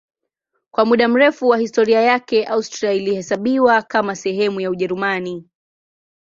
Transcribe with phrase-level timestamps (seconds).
[0.71, 5.47] Kwa muda mrefu wa historia yake Austria ilihesabiwa kama sehemu ya Ujerumani.